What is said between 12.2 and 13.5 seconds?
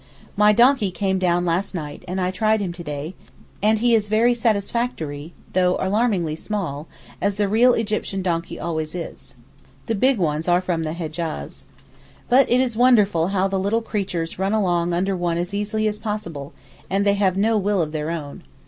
But it is wonderful how